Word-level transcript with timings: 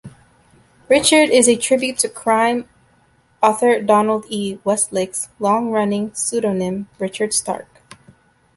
Richard 0.89 1.29
is 1.29 1.47
a 1.47 1.55
tribute 1.55 1.99
to 1.99 2.09
crime 2.09 2.67
author 3.43 3.79
Donald 3.83 4.25
E. 4.29 4.57
Westlake's 4.63 5.29
long-running 5.39 6.15
pseudonym 6.15 6.89
Richard 6.97 7.33
Stark. 7.35 7.67